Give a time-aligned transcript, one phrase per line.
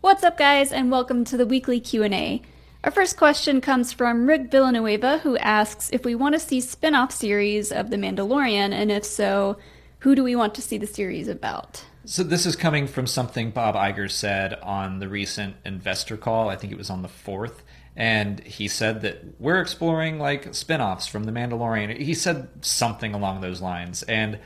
[0.00, 2.40] What's up, guys, and welcome to the weekly Q&A.
[2.84, 7.10] Our first question comes from Rick Villanueva, who asks if we want to see spin-off
[7.10, 9.58] series of The Mandalorian, and if so,
[9.98, 11.84] who do we want to see the series about?
[12.04, 16.48] So this is coming from something Bob Iger said on the recent investor call.
[16.48, 17.56] I think it was on the 4th.
[17.96, 21.98] And he said that we're exploring like spin-offs from The Mandalorian.
[21.98, 24.04] He said something along those lines.
[24.04, 24.38] And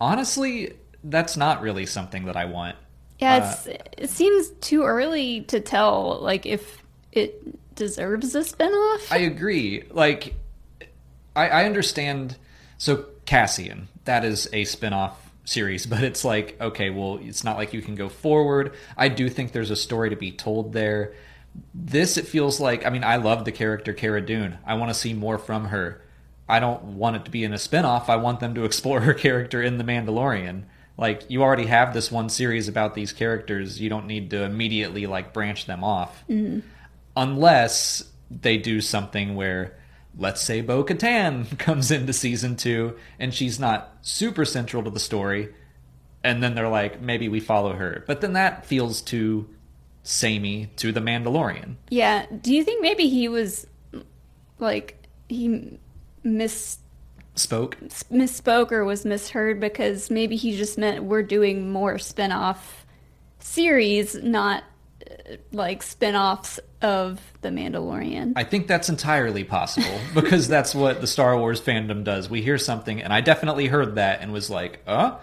[0.00, 2.76] honestly, that's not really something that I want.
[3.18, 3.66] Yeah, uh, it's,
[3.98, 9.10] it seems too early to tell like if it deserves a spinoff.
[9.10, 9.84] I agree.
[9.90, 10.34] Like,
[11.34, 12.36] I, I understand.
[12.78, 15.12] So Cassian, that is a spinoff
[15.44, 18.74] series, but it's like okay, well, it's not like you can go forward.
[18.96, 21.14] I do think there's a story to be told there.
[21.72, 22.84] This it feels like.
[22.84, 24.58] I mean, I love the character Cara Dune.
[24.66, 26.02] I want to see more from her.
[26.48, 28.08] I don't want it to be in a spinoff.
[28.08, 30.64] I want them to explore her character in The Mandalorian.
[30.98, 33.80] Like you already have this one series about these characters.
[33.80, 36.24] You don't need to immediately like branch them off.
[36.28, 36.60] Mm-hmm.
[37.16, 39.76] Unless they do something where
[40.18, 45.00] let's say Bo Katan comes into season two and she's not super central to the
[45.00, 45.52] story,
[46.24, 48.04] and then they're like, maybe we follow her.
[48.06, 49.48] But then that feels too
[50.02, 51.76] samey to the Mandalorian.
[51.90, 52.26] Yeah.
[52.40, 53.66] Do you think maybe he was
[54.58, 55.78] like he
[56.22, 56.80] missed
[57.36, 57.76] Spoke.
[58.10, 62.86] misspoke or was misheard because maybe he just meant we're doing more spin-off
[63.38, 64.64] series, not
[65.08, 68.32] uh, like spin-offs of The Mandalorian.
[68.36, 72.30] I think that's entirely possible because that's what the Star Wars fandom does.
[72.30, 75.16] We hear something, and I definitely heard that and was like, "Uh,"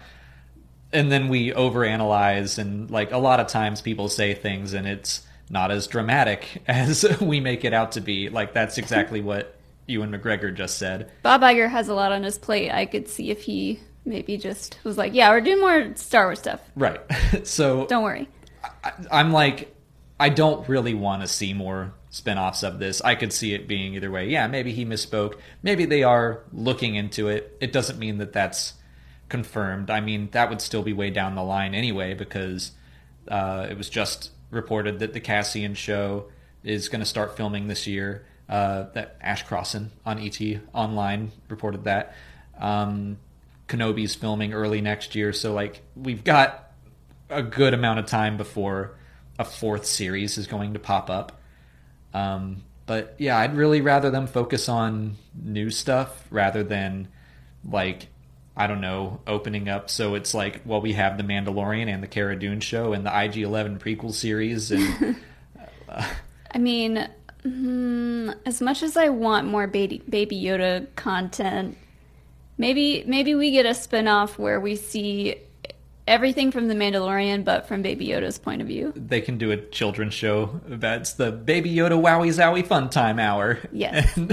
[0.92, 5.26] and then we overanalyze, and like a lot of times people say things, and it's
[5.50, 8.30] not as dramatic as we make it out to be.
[8.30, 9.56] Like that's exactly what
[9.88, 11.12] Ewan McGregor just said.
[11.22, 12.72] Bob Iger has a lot on his plate.
[12.72, 16.40] I could see if he maybe just was like, "Yeah, we're doing more Star Wars
[16.40, 16.62] stuff.
[16.76, 17.00] Right.
[17.44, 18.30] so Don't worry."
[18.84, 19.76] I, I'm like,
[20.20, 23.02] I don't really want to see more spin-offs of this.
[23.02, 24.30] I could see it being either way.
[24.30, 25.36] Yeah, maybe he misspoke.
[25.64, 27.58] Maybe they are looking into it.
[27.60, 28.74] It doesn't mean that that's
[29.30, 29.90] confirmed.
[29.90, 32.72] I mean, that would still be way down the line anyway because
[33.28, 36.28] uh, it was just reported that the Cassian show
[36.64, 38.26] is going to start filming this year.
[38.50, 40.40] Uh, that Ash Crossan on ET
[40.74, 42.14] Online reported that.
[42.60, 43.18] Um,
[43.68, 46.72] Kenobi's filming early next year, so like we've got
[47.30, 48.96] a good amount of time before
[49.40, 51.42] a fourth series is going to pop up.
[52.14, 57.08] Um, but yeah, I'd really rather them focus on new stuff rather than
[57.68, 58.08] like
[58.56, 59.90] I don't know opening up.
[59.90, 63.24] So it's like well, we have the Mandalorian and the Cara Dune show and the
[63.24, 65.16] IG Eleven prequel series, and
[66.52, 67.08] I mean,
[67.46, 71.78] mm, as much as I want more baby Baby Yoda content,
[72.58, 75.36] maybe maybe we get a spin-off where we see
[76.08, 78.92] everything from the Mandalorian, but from Baby Yoda's point of view.
[78.96, 80.60] they can do a children's show.
[80.66, 83.60] That's the Baby Yoda Wowie Zowie Fun Time Hour.
[83.72, 84.18] Yes.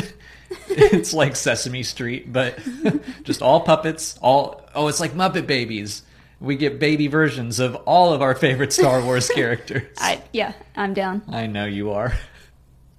[0.68, 2.58] And it's like Sesame Street, but
[3.22, 4.18] just all puppets.
[4.20, 6.02] All oh, it's like Muppet Babies.
[6.40, 9.96] We get baby versions of all of our favorite Star Wars characters.
[9.98, 11.22] I yeah, I'm down.
[11.28, 12.14] I know you are.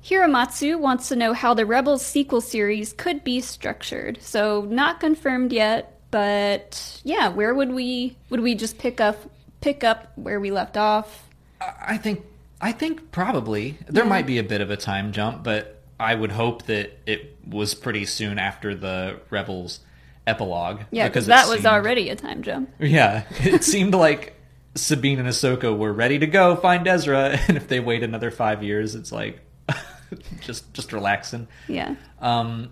[0.03, 4.21] Hiramatsu wants to know how the Rebels sequel series could be structured.
[4.21, 9.17] So not confirmed yet, but yeah, where would we would we just pick up
[9.61, 11.29] pick up where we left off?
[11.61, 12.23] I think
[12.59, 14.09] I think probably there Yeah.
[14.09, 17.75] might be a bit of a time jump, but I would hope that it was
[17.75, 19.81] pretty soon after the Rebels
[20.25, 20.81] epilogue.
[20.91, 22.69] Yeah, because that was seemed- already a time jump.
[22.79, 24.33] Yeah, it seemed like
[24.75, 28.63] Sabine and Ahsoka were ready to go find Ezra, and if they wait another five
[28.63, 29.39] years, it's like
[30.41, 31.47] just just relaxing.
[31.67, 31.95] Yeah.
[32.19, 32.71] Um,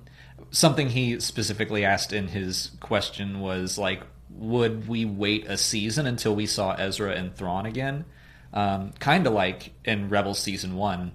[0.51, 6.35] something he specifically asked in his question was like, would we wait a season until
[6.35, 8.05] we saw Ezra and Thrawn again?
[8.53, 11.11] Um, kind of like in Rebels season one,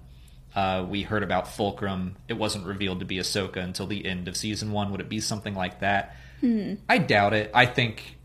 [0.55, 2.15] uh, we heard about Fulcrum.
[2.27, 4.91] It wasn't revealed to be Ahsoka until the end of season one.
[4.91, 6.15] Would it be something like that?
[6.87, 7.51] I doubt it.
[7.53, 8.17] I think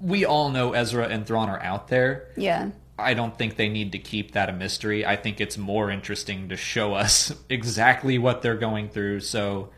[0.00, 2.28] we all know Ezra and Thrawn are out there.
[2.36, 2.70] Yeah.
[2.98, 5.04] I don't think they need to keep that a mystery.
[5.04, 9.20] I think it's more interesting to show us exactly what they're going through.
[9.20, 9.70] So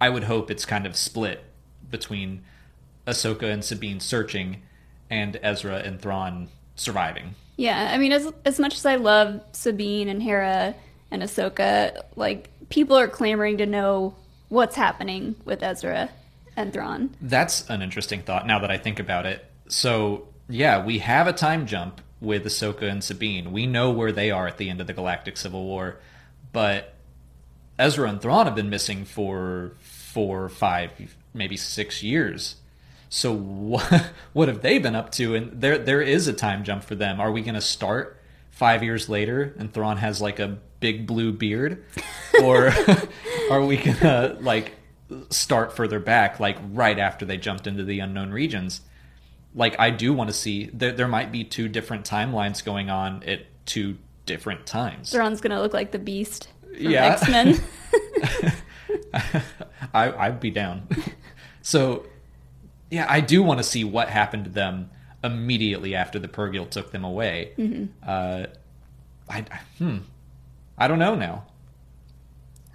[0.00, 1.44] I would hope it's kind of split
[1.90, 2.42] between
[3.06, 4.62] Ahsoka and Sabine searching
[5.08, 7.34] and Ezra and Thrawn surviving.
[7.56, 10.74] Yeah, I mean, as as much as I love Sabine and Hera
[11.10, 14.14] and Ahsoka, like people are clamoring to know
[14.48, 16.10] what's happening with Ezra
[16.56, 17.14] and Thrawn.
[17.20, 19.44] That's an interesting thought now that I think about it.
[19.68, 23.52] So, yeah, we have a time jump with Ahsoka and Sabine.
[23.52, 25.98] We know where they are at the end of the Galactic Civil War,
[26.52, 26.94] but
[27.78, 30.92] Ezra and Thrawn have been missing for four, five,
[31.34, 32.56] maybe six years.
[33.08, 35.34] So what what have they been up to?
[35.34, 37.20] And there there is a time jump for them.
[37.20, 38.20] Are we going to start
[38.50, 41.84] five years later and Thrawn has like a big blue beard,
[42.42, 42.72] or
[43.50, 44.72] are we gonna like
[45.30, 48.80] start further back, like right after they jumped into the unknown regions?
[49.56, 50.92] Like I do want to see there.
[50.92, 55.10] There might be two different timelines going on at two different times.
[55.10, 56.48] Thrawn's gonna look like the Beast
[56.78, 57.06] Yeah.
[57.06, 57.58] X Men.
[59.94, 60.86] I, I'd be down.
[61.62, 62.04] so,
[62.90, 64.90] yeah, I do want to see what happened to them
[65.24, 67.52] immediately after the Purrgil took them away.
[68.06, 68.46] Uh,
[69.28, 69.98] I, I- hmm,
[70.78, 71.46] I don't know now.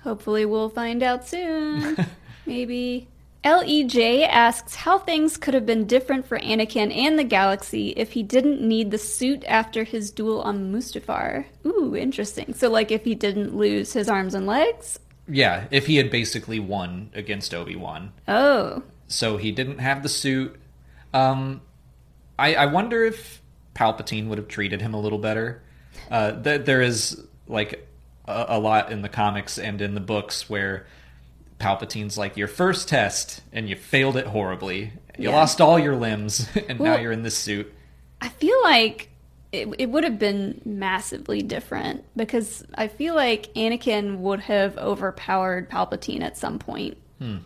[0.04, 1.96] Hopefully, we'll find out soon.
[2.48, 3.08] Maybe.
[3.44, 8.22] LEJ asks how things could have been different for Anakin and the galaxy if he
[8.22, 11.46] didn't need the suit after his duel on Mustafar.
[11.66, 12.54] Ooh, interesting.
[12.54, 15.00] So, like, if he didn't lose his arms and legs?
[15.28, 20.10] Yeah, if he had basically won against Obi Wan, Oh, so he didn't have the
[20.10, 20.56] suit.
[21.14, 21.62] Um,
[22.38, 23.42] I, I wonder if
[23.76, 25.62] Palpatine would have treated him a little better.
[26.10, 27.88] Uh, th- there is like
[28.26, 30.86] a, a lot in the comics and in the books where
[31.62, 34.94] Palpatine's like your first test and you failed it horribly.
[35.18, 35.36] You Yeah.
[35.36, 37.72] lost all your limbs and now you're in this suit.
[38.20, 39.10] I feel like
[39.52, 45.70] it, it would have been massively different because I feel like Anakin would have overpowered
[45.70, 46.98] Palpatine at some point.
[47.20, 47.38] Hmm.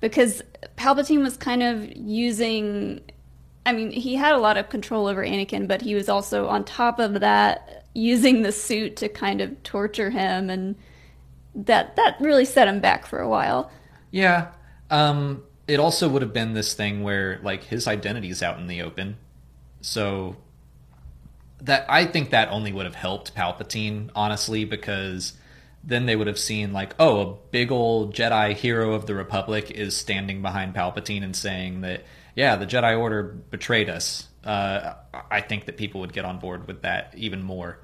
[0.00, 0.42] Because
[0.76, 3.00] Palpatine was kind of using.
[3.64, 6.64] I mean, he had a lot of control over Anakin, but he was also, on
[6.64, 10.74] top of that, using the suit to kind of torture him, and
[11.54, 13.70] that that really set him back for a while.
[14.10, 14.48] Yeah.
[14.90, 18.82] Um, it also would have been this thing where like his identity's out in the
[18.82, 19.16] open.
[19.80, 20.36] So
[21.60, 25.32] that I think that only would have helped Palpatine, honestly, because
[25.82, 29.70] then they would have seen like, oh, a big old Jedi hero of the Republic
[29.70, 32.04] is standing behind Palpatine and saying that,
[32.34, 34.28] yeah, the Jedi Order betrayed us.
[34.42, 34.94] Uh,
[35.30, 37.78] I think that people would get on board with that even more.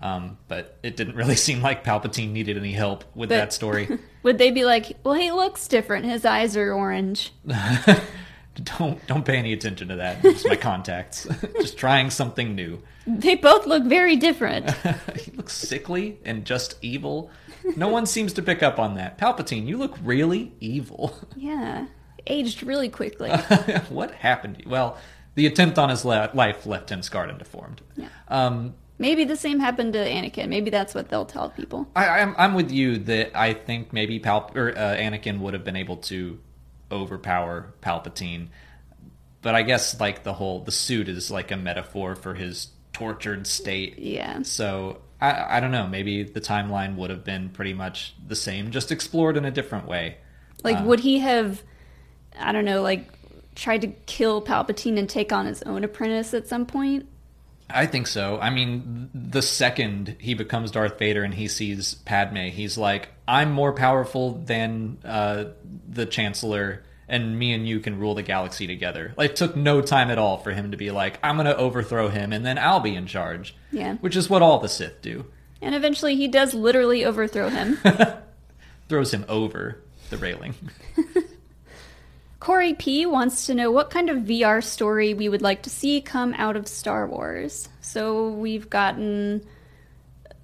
[0.00, 3.98] Um, but it didn't really seem like Palpatine needed any help with But- that story.
[4.22, 6.04] Would they be like, well, he looks different.
[6.04, 7.32] His eyes are orange.
[8.64, 10.20] don't don't pay any attention to that.
[10.22, 11.26] Just my contacts.
[11.60, 12.82] just trying something new.
[13.06, 14.70] They both look very different.
[15.16, 17.30] he looks sickly and just evil.
[17.76, 19.18] No one seems to pick up on that.
[19.18, 21.16] Palpatine, you look really evil.
[21.36, 21.86] yeah.
[22.26, 23.30] Aged really quickly.
[23.88, 24.70] what happened to you?
[24.70, 24.98] Well,
[25.34, 27.80] the attempt on his life left him scarred and deformed.
[27.96, 28.08] Yeah.
[28.26, 30.48] Um, Maybe the same happened to Anakin.
[30.48, 31.88] Maybe that's what they'll tell people.
[31.94, 35.64] I, I'm I'm with you that I think maybe Pal or uh, Anakin would have
[35.64, 36.38] been able to
[36.90, 38.48] overpower Palpatine,
[39.42, 43.46] but I guess like the whole the suit is like a metaphor for his tortured
[43.46, 43.98] state.
[43.98, 44.42] Yeah.
[44.42, 45.86] So I I don't know.
[45.86, 49.86] Maybe the timeline would have been pretty much the same, just explored in a different
[49.86, 50.16] way.
[50.64, 51.62] Like, Uh, would he have,
[52.36, 53.06] I don't know, like,
[53.54, 57.06] tried to kill Palpatine and take on his own apprentice at some point?
[57.70, 58.38] I think so.
[58.40, 63.52] I mean, the second he becomes Darth Vader and he sees Padme, he's like, "I'm
[63.52, 65.46] more powerful than uh,
[65.88, 69.80] the Chancellor, and me and you can rule the galaxy together." Like, it took no
[69.82, 72.58] time at all for him to be like, "I'm going to overthrow him, and then
[72.58, 73.94] I'll be in charge." Yeah.
[73.96, 75.26] which is what all the Sith do.
[75.60, 77.78] And eventually he does literally overthrow him.
[78.88, 80.54] Throws him over the railing.
[82.40, 86.00] Corey P wants to know what kind of VR story we would like to see
[86.00, 87.68] come out of Star Wars.
[87.80, 89.44] So we've gotten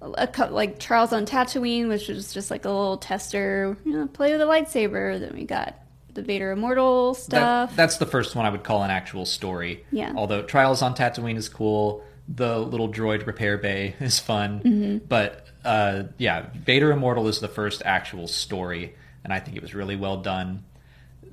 [0.01, 4.07] a cou- like Trials on Tatooine, which was just like a little tester, you know,
[4.07, 5.17] play with a lightsaber.
[5.19, 5.75] Then we got
[6.13, 7.75] the Vader Immortal That- stuff.
[7.77, 9.85] that's the first one I would call an actual story.
[9.91, 10.11] Yeah.
[10.17, 15.05] Although Trials on Tatooine is cool, the little droid repair bay is fun, Mm-hmm.
[15.07, 19.73] but uh, yeah, Vader Immortal is the first actual story, and I think it was
[19.73, 20.64] really well done.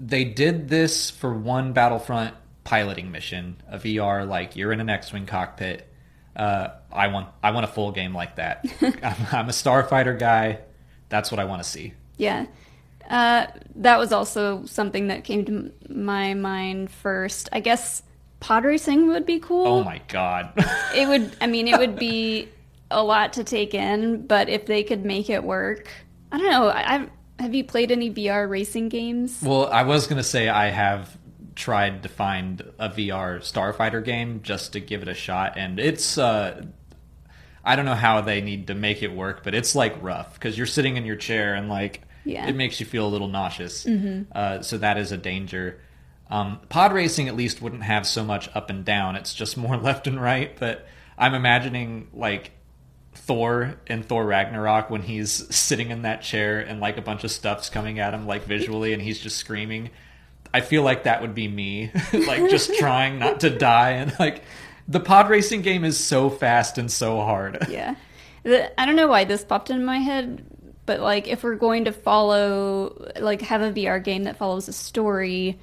[0.05, 5.27] They did this for one Battlefront piloting mission, a VR like you're in an X-wing
[5.27, 5.89] cockpit.
[6.35, 8.65] Uh, I want I want a full game like that.
[8.83, 10.59] I'm, I'm a starfighter guy.
[11.09, 11.95] That's what I want to see.
[12.17, 12.47] Yeah.
[13.09, 17.49] Uh, that was also something that came to my mind first.
[17.53, 18.03] I guess
[18.41, 19.67] pod racing would be cool.
[19.67, 20.53] Oh my god.
[20.95, 22.49] It would, I mean, it would be
[22.91, 25.89] a lot to take in, but if they could make it work,
[26.31, 26.69] I don't know.
[26.69, 27.11] I, I've,
[27.43, 29.41] have you played any VR racing games?
[29.43, 31.17] Well, I was gonna say I have
[31.55, 36.17] tried to find a VR Starfighter game just to give it a shot, and it's
[36.17, 36.65] uh,
[37.65, 40.57] I don't know how they need to make it work, but it's like rough because
[40.57, 42.49] you're sitting in your chair and like Yeah.
[42.49, 43.87] it makes you feel a little nauseous.
[43.87, 45.81] Uh, so that is a danger.
[46.31, 49.77] Um, pod racing at least wouldn't have so much up and down; it's just more
[49.89, 50.57] left and right.
[50.59, 50.87] But
[51.19, 52.53] I'm imagining like
[53.15, 57.31] Thor in Thor Ragnarok when he's sitting in that chair and like a bunch of
[57.31, 59.91] stuff's coming at him like visually and he's just screaming.
[60.55, 64.43] I feel like that would be me, like just trying not to die and like
[64.89, 67.59] The pod racing game is so fast and so hard.
[67.71, 67.95] Yeah.
[68.45, 70.45] The, I don't know why this popped in my head,
[70.85, 74.73] but like if we're going to follow, like have a VR game that follows a
[74.73, 75.61] story,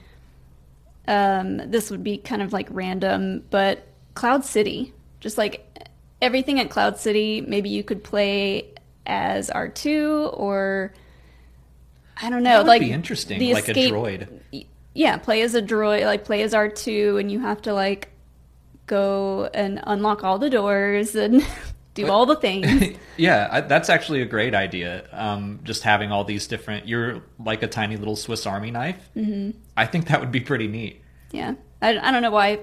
[1.06, 5.66] um, this would be kind of like random, but Cloud City, just like
[6.22, 8.74] everything at Cloud City, maybe you could play
[9.06, 10.94] as R2 or
[12.22, 14.42] I don't know, That would like be interesting, the like a droid.
[14.94, 18.10] yeah, play as a droid, like play as R2, and you have to like
[18.88, 21.46] go and unlock all the doors and
[21.94, 22.98] do all the things.
[23.18, 25.08] yeah, I, that's actually a great idea.
[25.14, 29.10] Um, just having all these different, you're like a tiny little Swiss Army knife.
[29.16, 29.58] Mm-hmm.
[29.78, 31.02] I think that would be pretty neat.
[31.32, 32.60] Yeah, I, I don't know why I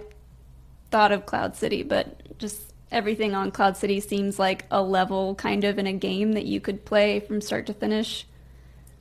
[0.91, 5.65] thought of Cloud City, but just everything on Cloud City seems like a level kind
[5.65, 8.27] of in a game that you could play from start to finish.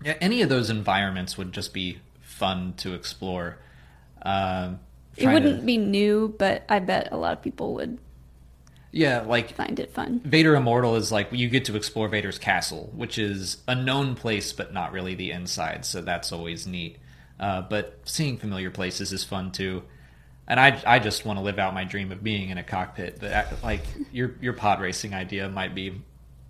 [0.04, 3.58] Yeah, any of those environments would just be fun to explore.
[4.22, 4.80] Um,
[5.16, 7.98] It wouldn't be new, but I bet a lot of people would
[8.96, 10.22] yeah, like find it fun.
[10.24, 14.54] Vader Immortal is like you get to explore Vader's castle, which is a known place
[14.54, 16.98] but not really the inside, so that's always neat.
[17.38, 19.84] Uh, but seeing familiar places is fun too.
[20.48, 23.24] And I, I just want to live out my dream of being in a cockpit.
[23.24, 26.02] Uh, like your your pod racing idea might be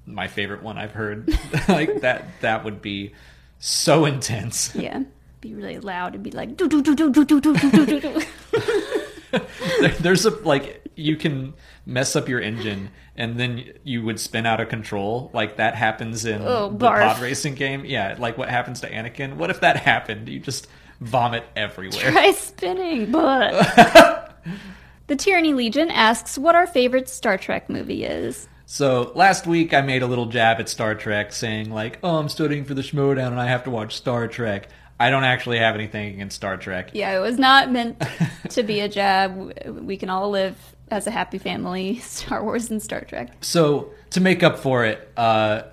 [0.06, 1.30] my favorite one I've heard.
[1.70, 3.14] like that that would be
[3.60, 4.76] so intense.
[4.76, 5.04] Yeah,
[5.42, 8.00] be really loud and be like do do do do do do do do do
[8.02, 8.22] do.
[9.80, 11.54] There- There's a like you can
[11.86, 15.30] mess up your engine and then you would spin out of control.
[15.34, 17.14] Like that happens in Oh, the barf.
[17.14, 17.84] pod racing game.
[17.86, 19.36] Yeah, like what happens to Anakin.
[19.36, 20.30] What if that happened?
[20.30, 20.68] You just
[21.02, 22.12] vomit everywhere.
[22.12, 24.32] Try spinning, but.
[25.08, 28.48] The Tyranny Legion asks what our favorite Star Trek movie is.
[28.66, 32.30] So last week I made a little jab at Star Trek, saying like, "Oh, I'm
[32.30, 34.68] studying for the Schmoedown and I have to watch Star Trek."
[35.00, 36.92] I don't actually have anything against Star Trek.
[36.94, 38.02] Yeah, it was not meant
[38.50, 39.54] to be a jab.
[39.84, 40.58] We can all live
[40.90, 43.32] as a happy family, Star Wars and Star Trek.
[43.42, 45.64] So to make up for it, uh,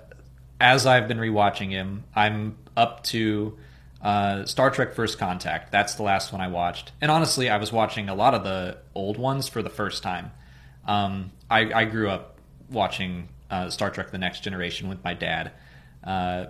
[0.61, 3.57] as I've been rewatching him, I'm up to
[4.03, 5.71] uh, Star Trek: First Contact.
[5.71, 8.77] That's the last one I watched, and honestly, I was watching a lot of the
[8.93, 10.31] old ones for the first time.
[10.85, 12.37] Um, I, I grew up
[12.69, 15.53] watching uh, Star Trek: The Next Generation with my dad,
[16.03, 16.47] uh,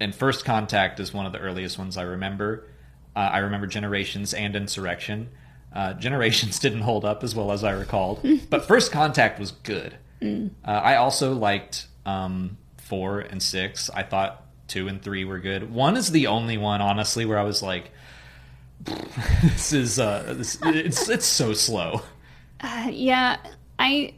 [0.00, 2.66] and First Contact is one of the earliest ones I remember.
[3.14, 5.28] Uh, I remember Generations and Insurrection.
[5.74, 9.98] Uh, Generations didn't hold up as well as I recalled, but First Contact was good.
[10.22, 13.90] Uh, I also liked um, four and six.
[13.90, 15.72] I thought two and three were good.
[15.72, 17.90] One is the only one, honestly, where I was like,
[19.42, 22.02] "This is uh, this, it's it's so slow."
[22.60, 23.36] Uh, yeah,
[23.78, 24.14] I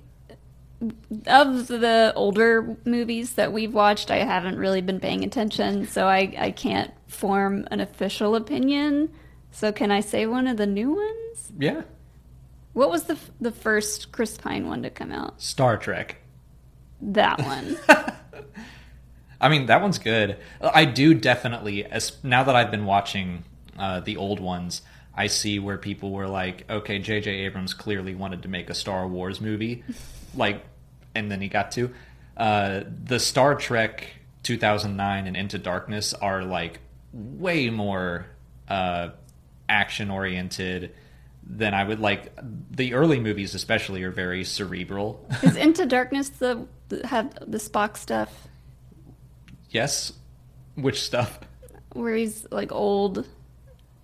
[1.26, 6.34] of the older movies that we've watched, I haven't really been paying attention, so I
[6.38, 9.10] I can't form an official opinion.
[9.50, 11.52] So can I say one of the new ones?
[11.58, 11.82] Yeah,
[12.74, 15.40] What was the f- the first Chris Pine one to come out?
[15.42, 16.16] Star Trek.
[17.00, 17.76] That one.
[19.40, 20.38] I mean, that one's good.
[20.61, 23.45] I do definitely, as now that I've been watching
[23.78, 24.83] uh, the old ones,
[25.14, 27.30] I see where people were like, okay, J.J.
[27.30, 29.85] Abrams clearly wanted to make a Star Wars movie,
[30.35, 30.64] like,
[31.14, 31.92] and then he got to.
[32.37, 34.09] Uh, the Star Trek
[34.45, 36.80] 2009 and Into Darkness are like
[37.12, 38.26] way more
[38.68, 39.11] uh,
[39.68, 40.95] action oriented
[41.45, 42.33] than I would like.
[42.71, 45.26] The early movies, especially, are very cerebral.
[45.42, 48.49] Is Into Darkness the, the have the Spock stuff
[49.70, 50.12] yes,
[50.75, 51.40] which stuff?
[51.92, 53.26] where he's like old?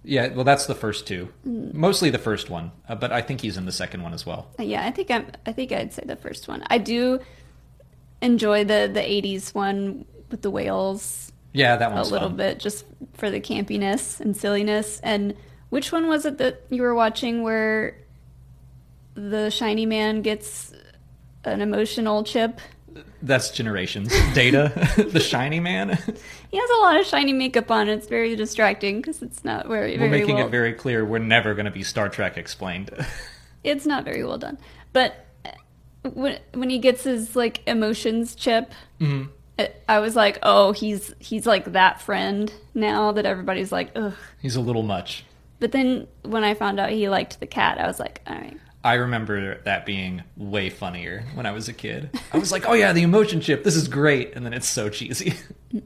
[0.02, 1.28] Yeah, well, that's the first two.
[1.44, 4.48] Mostly the first one, uh, but I think he's in the second one as well.
[4.58, 5.26] Uh, Yeah, I think I'm.
[5.46, 6.62] I think I'd say the first one.
[6.68, 7.20] I do
[8.20, 12.36] enjoy the the '80s one with the whales Yeah, that one a little fun.
[12.36, 15.00] bit, just for the campiness and silliness.
[15.02, 15.34] And
[15.70, 17.96] which one was it that you were watching where
[19.14, 20.72] the shiny man gets
[21.44, 22.60] an emotional chip?
[23.22, 24.08] That's Generations.
[24.34, 24.72] Data,
[25.12, 25.90] the shiny man.
[26.50, 27.88] He has a lot of shiny makeup on.
[27.88, 29.92] It's very distracting because it's not very.
[29.92, 32.90] we're very making well, it very clear we're never going to be Star Trek explained.
[33.64, 34.58] it's not very well done.
[34.92, 39.28] But uh, when when he gets his like emotions chip, Mhm.
[39.58, 44.14] I- I was like, oh, he's he's like that friend now that everybody's like, ugh.
[44.42, 45.24] He's a little much.
[45.60, 48.58] But then when I found out he liked the cat, I was like, all right.
[48.84, 52.10] I remember that being way funnier when I was a kid.
[52.34, 54.34] I was like, oh yeah, the emotion chip, this is great.
[54.34, 55.32] And then it's so cheesy.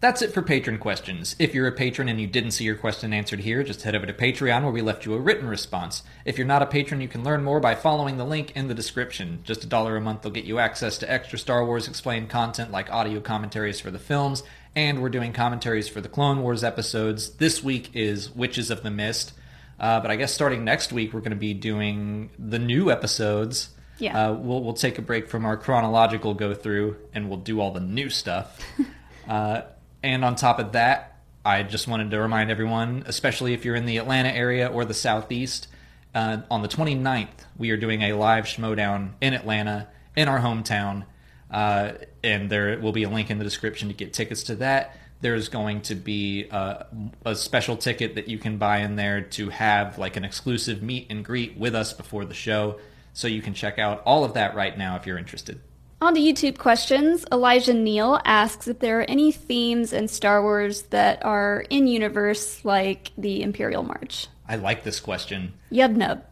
[0.00, 1.34] That's it for patron questions.
[1.38, 4.06] If you're a patron and you didn't see your question answered here, just head over
[4.06, 6.02] to Patreon where we left you a written response.
[6.24, 8.74] If you're not a patron, you can learn more by following the link in the
[8.74, 9.40] description.
[9.44, 12.70] Just a dollar a month will get you access to extra Star Wars explained content
[12.70, 14.42] like audio commentaries for the films,
[14.74, 17.36] and we're doing commentaries for the Clone Wars episodes.
[17.36, 19.32] This week is Witches of the Mist.
[19.80, 23.70] Uh, but I guess starting next week, we're going to be doing the new episodes.
[23.98, 24.28] Yeah.
[24.28, 27.72] Uh, we'll we'll take a break from our chronological go through, and we'll do all
[27.72, 28.58] the new stuff.
[29.28, 29.62] uh,
[30.02, 33.86] and on top of that, I just wanted to remind everyone, especially if you're in
[33.86, 35.68] the Atlanta area or the Southeast,
[36.14, 41.04] uh, on the 29th, we are doing a live Schmoedown in Atlanta, in our hometown.
[41.50, 44.96] Uh, and there will be a link in the description to get tickets to that.
[45.20, 46.86] There's going to be a,
[47.24, 51.06] a special ticket that you can buy in there to have like an exclusive meet
[51.10, 52.78] and greet with us before the show.
[53.12, 55.60] So you can check out all of that right now if you're interested.
[56.00, 60.82] On to YouTube questions, Elijah Neal asks if there are any themes in Star Wars
[60.84, 64.28] that are in universe, like the Imperial March.
[64.48, 65.52] I like this question.
[65.70, 66.24] Yub nub.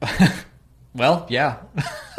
[0.96, 1.58] Well, yeah.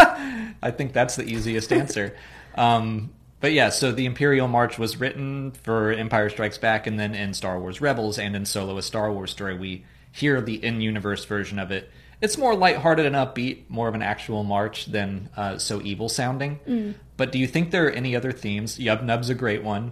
[0.61, 2.15] I think that's the easiest answer.
[2.55, 7.13] Um, but yeah, so the Imperial March was written for Empire Strikes Back and then
[7.13, 9.55] in Star Wars Rebels and in Solo a Star Wars story.
[9.57, 11.91] We hear the in universe version of it.
[12.19, 16.95] It's more lighthearted and upbeat, more of an actual march than uh, so evil sounding.
[17.15, 18.79] But do you think there are any other themes?
[18.79, 19.91] Yub Nub's a great one,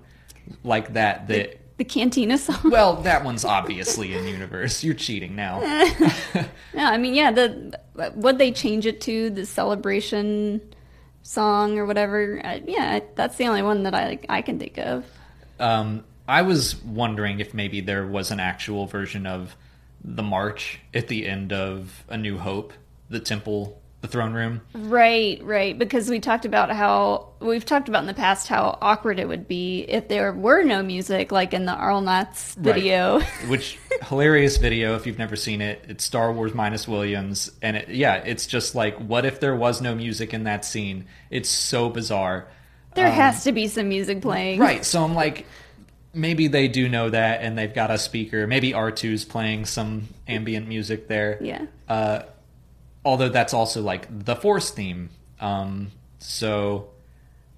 [0.64, 1.28] like that.
[1.28, 2.62] That The Cantina song.
[2.72, 4.84] well, that one's obviously in universe.
[4.84, 5.60] You're cheating now.
[6.74, 7.80] no, I mean, yeah, the
[8.16, 10.62] what they change it to, the celebration
[11.26, 12.40] song or whatever.
[12.44, 15.06] Uh, yeah, that's the only one that I I can think of.
[15.60, 19.56] Um, I was wondering if maybe there was an actual version of
[20.04, 22.74] the march at the end of A New Hope,
[23.10, 24.62] the temple, the throne room.
[24.74, 25.78] Right, right.
[25.78, 29.48] Because we talked about how we've talked about in the past how awkward it would
[29.48, 33.20] be if there were no music, like in the Auralnauts video.
[33.20, 33.28] Right.
[33.48, 35.84] Which hilarious video if you've never seen it.
[35.88, 39.82] It's Star Wars minus Williams, and it, yeah, it's just like, what if there was
[39.82, 41.06] no music in that scene?
[41.30, 42.48] It's so bizarre.
[42.94, 44.60] there has to be some music playing.
[44.60, 44.86] Right.
[44.86, 45.46] So I'm like,
[46.14, 48.48] maybe they do know that, and they've got a speaker.
[48.48, 51.38] Maybe R2's playing some ambient music there.
[51.42, 51.66] Yeah.
[51.88, 52.24] Uh,
[53.04, 55.10] although that's also like the Force theme.
[55.40, 56.90] Um, so,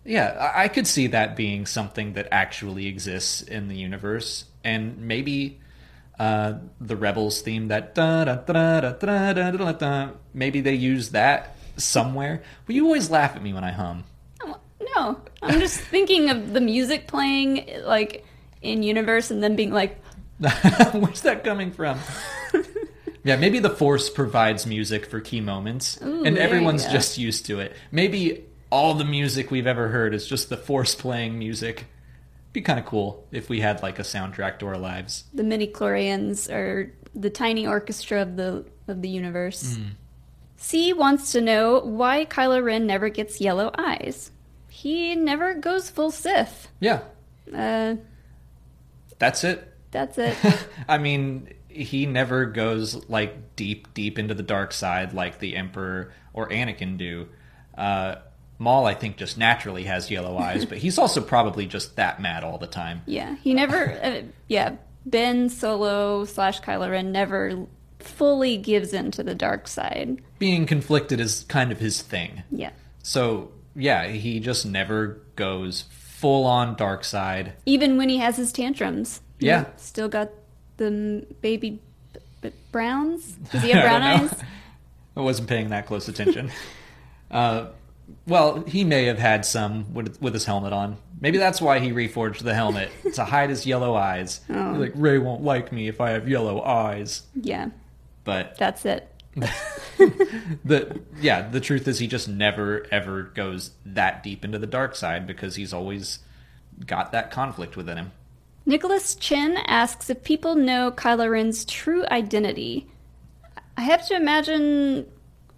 [0.04, 4.98] yeah, I-, I could see that being something that actually exists in the universe, and
[5.00, 5.60] maybe
[6.20, 10.10] uh, the Rebels theme that da da da da da da da da.
[10.34, 12.44] Maybe they use that somewhere.
[12.66, 14.04] But you always laugh at me when I hum.
[14.44, 14.58] Oh,
[14.96, 18.26] No, I'm just thinking of the music playing like
[18.62, 20.02] in universe and then being like,
[20.40, 22.00] Where's that coming from?
[23.24, 27.60] yeah, maybe the Force provides music for key moments, Ooh, and everyone's just used to
[27.60, 27.76] it.
[27.92, 31.86] Maybe all the music we've ever heard is just the Force playing music.
[32.54, 35.26] Be kind of cool if we had like a soundtrack to our lives.
[35.34, 39.78] the midi-chlorians are the tiny orchestra of the of the universe.
[40.56, 44.32] C wants to know why Kylo Ren never gets yellow eyes.
[44.70, 46.70] He never goes full Sith.
[46.80, 47.02] Yeah,
[47.54, 47.96] Uh,
[49.20, 49.72] that's it.
[49.92, 50.36] that's it.
[50.90, 56.12] I mean, he never goes like deep, deep into the dark side like the Emperor
[56.34, 57.28] or Anakin do.
[57.78, 58.16] Uh,
[58.60, 62.44] Maul, I think, just naturally has yellow eyes, but he's also probably just that mad
[62.44, 63.02] all the time.
[63.06, 63.92] yeah, he never.
[64.02, 67.66] Uh, yeah, Ben Solo slash Kylo Ren never
[68.00, 70.22] fully gives in to the dark side.
[70.40, 72.44] Being conflicted is kind of his thing.
[72.52, 72.72] Yeah.
[73.04, 77.54] So, yeah, he just never goes full on dark side.
[77.66, 79.22] Even when he has his tantrums.
[79.40, 79.66] Yeah.
[79.78, 80.30] Still got
[80.78, 81.80] the baby
[82.14, 83.34] b- b- browns?
[83.52, 84.34] Does he have brown I eyes?
[85.16, 86.52] I wasn't paying that close attention.
[87.32, 87.68] uh,
[88.28, 90.98] well, he may have had some with, with his helmet on.
[91.20, 94.42] Maybe that's why he reforged the helmet to hide his yellow eyes.
[94.50, 94.76] Oh.
[94.78, 97.24] Like Rey won't like me if I have yellow eyes.
[97.36, 97.70] Yeah,
[98.24, 99.12] But that's it.
[100.66, 104.96] the yeah, the truth is he just never ever goes that deep into the dark
[104.96, 106.20] side because he's always
[106.88, 108.12] got that conflict within him.
[108.66, 112.88] Nicholas Chin asks if people know Kylo Ren's true identity.
[113.78, 115.06] I have to imagine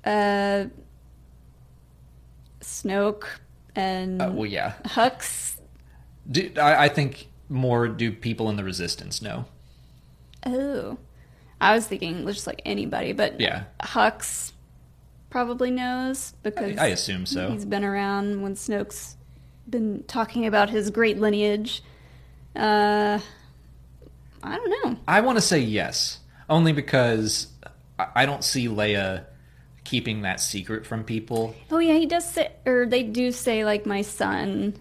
[0.03, 0.65] uh,
[2.61, 3.25] Snoke
[3.75, 4.73] and Uh, well, yeah.
[4.85, 5.55] Hux.
[6.29, 9.45] Do, I, I think more do people in the resistance know.
[10.45, 10.97] Oh,
[11.59, 13.63] I was thinking just like anybody, but Yeah.
[13.81, 14.53] Hux
[15.29, 17.49] probably knows because I assume so.
[17.51, 19.15] he's been around when Snoke's
[19.69, 21.83] been talking about his great lineage.
[22.55, 23.19] Uh,
[24.41, 24.99] I don't know.
[25.07, 26.19] I want to say yes,
[26.49, 27.47] only because
[27.97, 29.25] I I don't see Leia
[29.89, 31.56] keeping that secret from people.
[31.71, 34.75] Oh yeah, he does say, or they do say like my son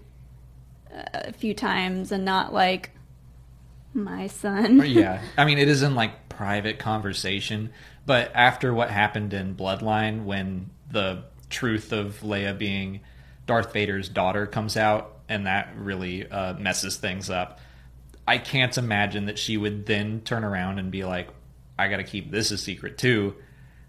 [0.94, 2.90] uh, a few times, and not like
[3.94, 4.82] my son.
[4.84, 7.70] Yeah, I mean it is in like private conversation,
[8.04, 13.00] but after what happened in Bloodline, when the truth of Leia being
[13.46, 17.60] Darth Vader's daughter comes out, and that really uh, messes things up.
[18.26, 21.28] I can't imagine that she would then turn around and be like,
[21.78, 23.36] I got to keep this a secret too.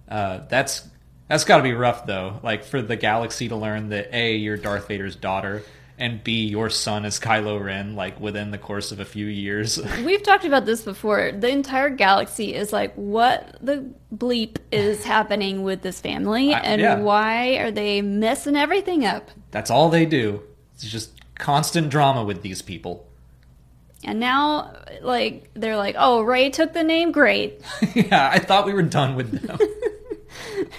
[0.08, 0.88] Uh, that's
[1.30, 2.40] that's got to be rough though.
[2.44, 5.64] Like for the galaxy to learn that a you're Darth Vader's daughter
[5.98, 9.80] and b your son is Kylo Ren like within the course of a few years.
[10.06, 11.32] We've talked about this before.
[11.32, 16.82] The entire galaxy is like, what the bleep is happening with this family, Uh, and
[16.82, 17.00] yeah.
[17.00, 19.30] why are they messing everything up?
[19.52, 20.42] that's all they do.
[20.76, 23.06] It's just constant drama with these people.
[24.06, 27.62] And now, like, they're like, oh, Rey took the name, great.
[27.96, 29.58] yeah, I thought we were done with them.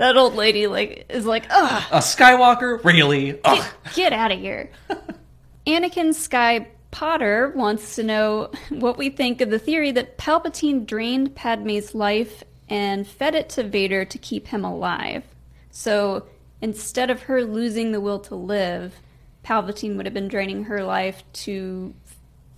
[0.00, 3.38] That old lady, like, is like, ugh, A Skywalker, really?
[3.44, 3.70] Ugh.
[3.94, 4.70] get out of here.
[5.66, 11.34] Anakin Sky Potter wants to know what we think of the theory that Palpatine drained
[11.34, 15.22] Padme's life and fed it to Vader to keep him alive.
[15.70, 16.26] So
[16.62, 18.94] instead of her losing the will to live,
[19.44, 21.92] Palpatine would have been draining her life to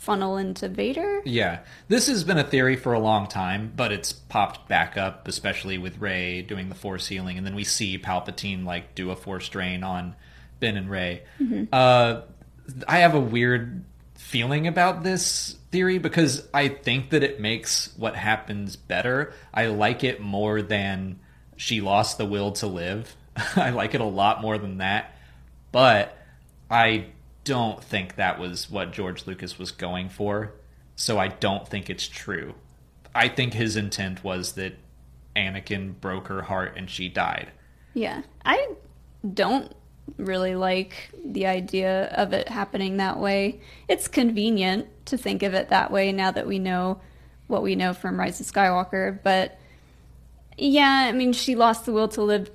[0.03, 1.23] funnel into Vader.
[1.25, 5.29] Yeah, this has been a theory for a long time, but it's popped back up,
[5.29, 9.17] especially with Rey doing the Force healing, and then we see Palpatine like do a
[9.17, 10.17] Force drain on
[10.59, 11.23] Ben and Rey.
[11.73, 12.23] Uh,
[12.88, 13.85] I have a weird
[14.17, 19.33] feeling about this theory because I think that it makes what happens better.
[19.55, 21.21] I like it more than
[21.57, 23.15] she lost the will to live.
[23.57, 25.15] I like it a lot more than that,
[25.71, 26.19] but
[26.69, 27.07] I
[27.45, 30.53] don't think that was what George Lucas was going for,
[30.97, 32.55] so I don't think it's true.
[33.15, 34.75] I think his intent was that
[35.37, 37.51] Anakin broke her heart and she died.
[37.95, 38.23] Yeah.
[38.45, 38.69] I
[39.35, 39.73] don't
[40.17, 43.61] really like the idea of it happening that way.
[43.89, 47.01] It's convenient to think of it that way now that we know
[47.47, 49.59] what we know from Rise of Skywalker, but
[50.57, 52.51] yeah, I mean she lost the will to live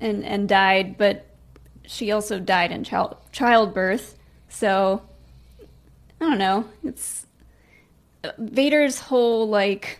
[0.00, 1.26] and and died, but
[1.90, 4.16] she also died in child childbirth.
[4.48, 5.02] So
[6.20, 6.64] I don't know.
[6.84, 7.26] It's
[8.38, 9.98] Vader's whole like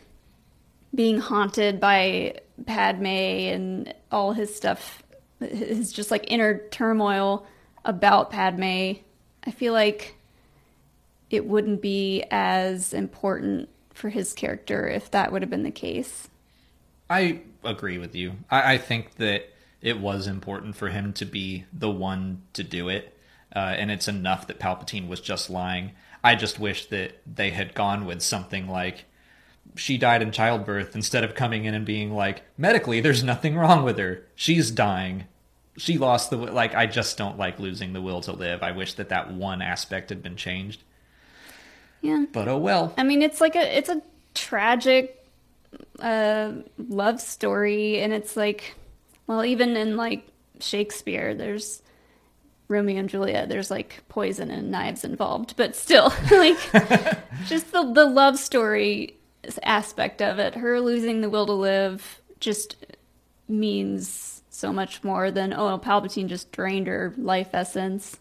[0.95, 5.03] being haunted by Padme and all his stuff,
[5.41, 7.45] his just like inner turmoil
[7.85, 8.93] about Padme.
[9.45, 10.15] I feel like
[11.29, 16.29] it wouldn't be as important for his character if that would have been the case.
[17.09, 18.35] I agree with you.
[18.49, 22.89] I, I think that it was important for him to be the one to do
[22.89, 23.17] it,
[23.55, 25.93] uh, and it's enough that Palpatine was just lying.
[26.23, 29.07] I just wish that they had gone with something like
[29.77, 33.85] she died in childbirth instead of coming in and being like medically there's nothing wrong
[33.85, 34.25] with her.
[34.35, 35.25] She's dying.
[35.77, 38.63] She lost the wi-" like i just don't like losing the will to live.
[38.63, 40.83] I wish that that one aspect had been changed.
[42.03, 42.25] Yeah.
[42.33, 42.95] but oh well.
[42.97, 44.03] I mean, it's like a it's a
[44.35, 45.25] tragic
[46.01, 48.75] uh, love story, and it's like,
[49.31, 50.27] well, even in like
[50.59, 51.83] Shakespeare, there's
[52.67, 53.49] Romeo and Juliet.
[53.49, 56.59] There's like poison and knives involved, but still, like,
[57.47, 59.15] just the the love story
[59.63, 60.57] aspect of it.
[60.57, 62.75] Her losing the will to live just
[63.47, 68.19] means so much more than oh, Palpatine just drained her life essence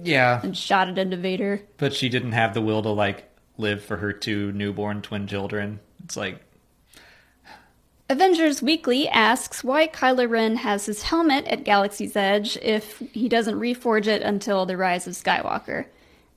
[0.00, 1.60] yeah and shot it into Vader.
[1.76, 5.80] but she didn't have the will to like live for her two newborn twin children
[6.02, 6.40] it's like
[8.12, 13.58] Avengers Weekly asks why Kylo Ren has his helmet at Galaxy's Edge if he doesn't
[13.58, 15.86] reforge it until the Rise of Skywalker.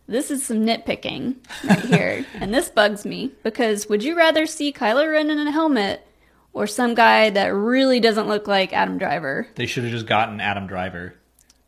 [0.08, 1.36] This is some nitpicking
[1.66, 5.52] right here, and this bugs me because would you rather see Kylo Ren in a
[5.52, 6.08] helmet
[6.54, 9.46] or some guy that really doesn't look like Adam Driver?
[9.56, 11.14] they should have just gotten adam driver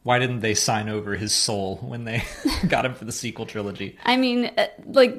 [0.03, 2.23] why didn't they sign over his soul when they
[2.69, 5.17] got him for the sequel trilogy I mean, uh, like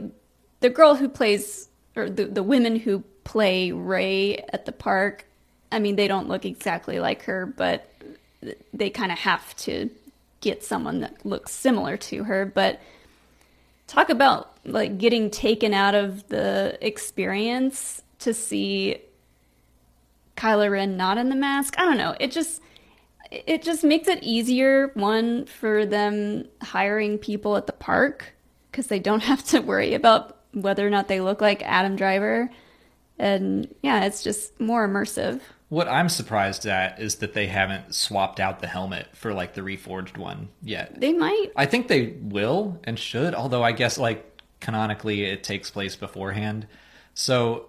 [0.60, 5.26] the girl who plays, or the the women who play Rey at the park.
[5.70, 7.92] I mean, they don't look exactly like her, but
[8.72, 9.90] they kind of have to
[10.40, 12.46] get someone that looks similar to her.
[12.46, 12.80] But
[13.86, 18.96] talk about like getting taken out of the experience to see
[20.38, 21.78] Kylo Ren not in the mask.
[21.78, 22.16] I don't know.
[22.18, 22.62] It just
[23.30, 28.32] it just makes it easier one for them hiring people at the park
[28.70, 32.48] because they don't have to worry about whether or not they look like Adam Driver.
[33.18, 35.40] And yeah, it's just more immersive.
[35.70, 39.60] what i'm surprised at is that they haven't swapped out the helmet for like the
[39.60, 41.48] reforged one yet They might.
[41.56, 44.24] I think they will and should, although I guess like
[44.60, 46.66] canonically it takes place beforehand.
[47.14, 47.66] So,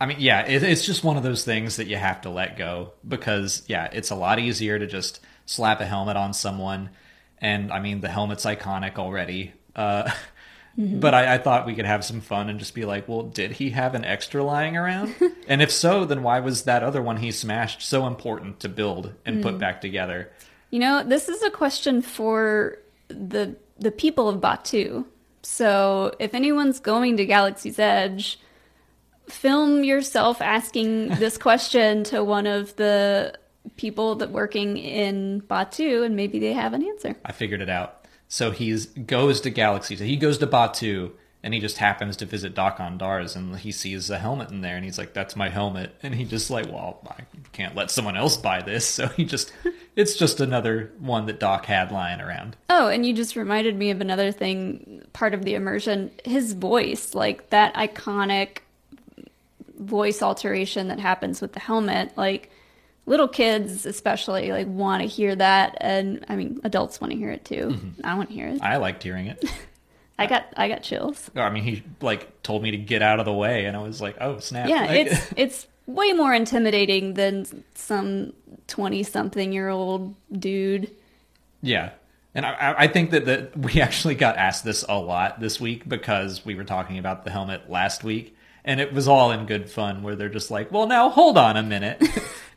[0.00, 2.56] I mean, yeah, it, it's just one of those things that you have to let
[2.56, 6.90] go because, yeah, it's a lot easier to just slap a helmet on someone.
[7.38, 9.52] And I mean, the helmet's iconic already.
[9.76, 10.10] Uh,
[10.78, 11.00] Mm-hmm.
[11.00, 13.52] But I, I thought we could have some fun and just be like, well, did
[13.52, 15.14] he have an extra lying around?
[15.48, 19.12] and if so, then why was that other one he smashed so important to build
[19.24, 19.60] and put mm.
[19.60, 20.32] back together?
[20.70, 25.04] You know, this is a question for the the people of Batuu.
[25.42, 28.38] So if anyone's going to Galaxy's Edge,
[29.28, 33.34] film yourself asking this question to one of the
[33.76, 37.16] people that working in Batuu, and maybe they have an answer.
[37.24, 38.03] I figured it out.
[38.28, 39.96] So he's goes to Galaxy.
[39.96, 44.08] So he goes to Batuu and he just happens to visit Dok-Ondar's and he sees
[44.08, 47.00] a helmet in there and he's like, That's my helmet and he just like, Well,
[47.06, 49.52] I can't let someone else buy this so he just
[49.96, 52.56] it's just another one that Dok had lying around.
[52.68, 56.10] Oh, and you just reminded me of another thing, part of the immersion.
[56.24, 58.58] His voice, like that iconic
[59.78, 62.50] voice alteration that happens with the helmet, like
[63.06, 67.30] little kids especially like want to hear that and i mean adults want to hear
[67.30, 67.68] it too.
[67.70, 68.06] Mm-hmm.
[68.06, 68.62] i want to hear it.
[68.62, 69.44] I liked hearing it.
[70.18, 71.30] I got i got chills.
[71.34, 74.00] I mean he like told me to get out of the way and i was
[74.00, 74.68] like oh snap.
[74.68, 78.32] Yeah it's it's way more intimidating than some
[78.68, 80.90] 20 something year old dude.
[81.62, 81.90] Yeah.
[82.34, 85.88] And I, I think that, that we actually got asked this a lot this week
[85.88, 89.70] because we were talking about the helmet last week and it was all in good
[89.70, 92.02] fun where they're just like well now hold on a minute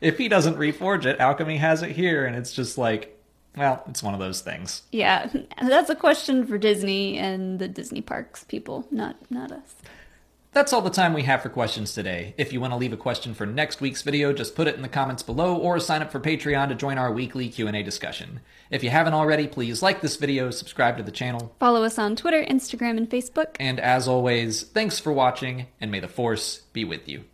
[0.00, 3.18] if he doesn't reforge it alchemy has it here and it's just like
[3.56, 5.30] well it's one of those things yeah
[5.62, 9.74] that's a question for disney and the disney parks people not not us
[10.52, 12.34] that's all the time we have for questions today.
[12.38, 14.82] If you want to leave a question for next week's video, just put it in
[14.82, 18.40] the comments below or sign up for Patreon to join our weekly Q&A discussion.
[18.70, 21.54] If you haven't already, please like this video, subscribe to the channel.
[21.60, 23.56] Follow us on Twitter, Instagram, and Facebook.
[23.60, 27.24] And as always, thanks for watching, and may the Force be with you.